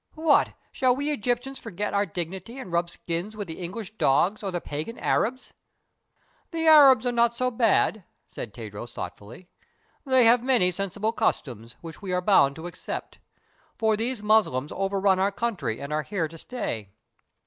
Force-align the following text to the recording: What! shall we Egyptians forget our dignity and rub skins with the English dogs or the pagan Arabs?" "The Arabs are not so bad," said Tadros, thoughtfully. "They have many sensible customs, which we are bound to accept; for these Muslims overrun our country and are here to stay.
What! 0.15 0.55
shall 0.71 0.95
we 0.95 1.11
Egyptians 1.11 1.59
forget 1.59 1.93
our 1.93 2.07
dignity 2.07 2.57
and 2.57 2.71
rub 2.71 2.89
skins 2.89 3.37
with 3.37 3.47
the 3.47 3.59
English 3.59 3.97
dogs 3.99 4.41
or 4.41 4.49
the 4.49 4.59
pagan 4.59 4.97
Arabs?" 4.97 5.53
"The 6.49 6.65
Arabs 6.65 7.05
are 7.05 7.11
not 7.11 7.35
so 7.35 7.51
bad," 7.51 8.03
said 8.25 8.51
Tadros, 8.51 8.93
thoughtfully. 8.93 9.47
"They 10.03 10.25
have 10.25 10.41
many 10.41 10.71
sensible 10.71 11.11
customs, 11.11 11.75
which 11.81 12.01
we 12.01 12.11
are 12.13 12.19
bound 12.21 12.55
to 12.55 12.65
accept; 12.65 13.19
for 13.77 13.95
these 13.95 14.23
Muslims 14.23 14.71
overrun 14.71 15.19
our 15.19 15.31
country 15.31 15.79
and 15.79 15.93
are 15.93 16.01
here 16.01 16.27
to 16.29 16.37
stay. 16.39 16.89